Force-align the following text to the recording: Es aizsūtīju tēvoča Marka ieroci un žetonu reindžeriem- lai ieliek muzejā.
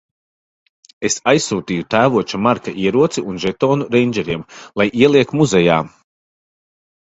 Es 1.09 1.17
aizsūtīju 1.31 1.85
tēvoča 1.95 2.39
Marka 2.47 2.73
ieroci 2.85 3.25
un 3.33 3.39
žetonu 3.45 3.89
reindžeriem- 3.97 4.49
lai 4.83 4.89
ieliek 5.05 5.39
muzejā. 5.43 5.81